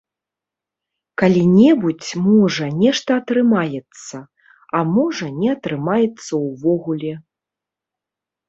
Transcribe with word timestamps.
Калі-небудзь, 1.21 2.07
можа, 2.29 2.65
нешта 2.81 3.11
атрымаецца, 3.23 4.17
а 4.81 4.83
можа, 4.95 5.25
не 5.43 5.49
атрымаецца 5.55 6.31
ўвогуле. 6.49 7.13